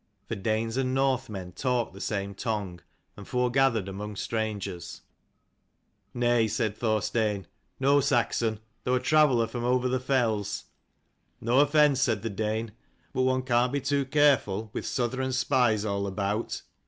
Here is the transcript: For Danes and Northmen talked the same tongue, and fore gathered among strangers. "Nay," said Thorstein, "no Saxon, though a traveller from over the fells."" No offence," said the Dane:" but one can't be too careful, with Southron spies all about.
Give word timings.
For 0.27 0.33
Danes 0.33 0.77
and 0.77 0.95
Northmen 0.95 1.51
talked 1.51 1.93
the 1.93 2.01
same 2.01 2.33
tongue, 2.33 2.81
and 3.15 3.27
fore 3.27 3.51
gathered 3.51 3.87
among 3.87 4.15
strangers. 4.15 5.01
"Nay," 6.11 6.47
said 6.47 6.75
Thorstein, 6.75 7.45
"no 7.79 7.99
Saxon, 7.99 8.59
though 8.83 8.95
a 8.95 8.99
traveller 8.99 9.45
from 9.45 9.63
over 9.63 9.87
the 9.87 9.99
fells."" 9.99 10.63
No 11.39 11.59
offence," 11.59 12.01
said 12.01 12.23
the 12.23 12.31
Dane:" 12.31 12.71
but 13.13 13.21
one 13.21 13.43
can't 13.43 13.71
be 13.71 13.79
too 13.79 14.05
careful, 14.05 14.71
with 14.73 14.87
Southron 14.87 15.33
spies 15.33 15.85
all 15.85 16.07
about. 16.07 16.63